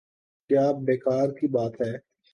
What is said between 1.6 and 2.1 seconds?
ہے۔